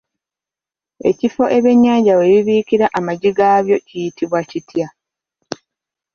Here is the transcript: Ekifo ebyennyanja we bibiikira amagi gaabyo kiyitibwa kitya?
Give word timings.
Ekifo 1.09 1.43
ebyennyanja 1.57 2.13
we 2.19 2.25
bibiikira 2.31 2.85
amagi 2.97 3.31
gaabyo 3.37 3.77
kiyitibwa 3.87 4.39
kitya? 4.49 4.87